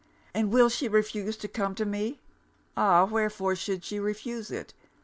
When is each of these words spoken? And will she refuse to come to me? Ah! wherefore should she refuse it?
And 0.33 0.51
will 0.51 0.67
she 0.67 0.87
refuse 0.87 1.37
to 1.37 1.47
come 1.47 1.75
to 1.75 1.85
me? 1.85 2.19
Ah! 2.75 3.05
wherefore 3.05 3.55
should 3.55 3.85
she 3.85 3.99
refuse 3.99 4.49
it? 4.49 4.73